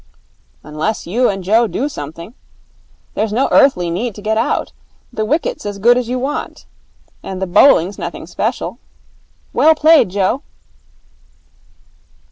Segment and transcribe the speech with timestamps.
[0.63, 2.33] 'Unless you and Joe do something.
[3.13, 4.71] There's no earthly need to get out.
[5.13, 6.65] The wicket's as good as you want,
[7.21, 8.79] and the bowling's nothing special.
[9.53, 10.41] Well played, Joe!'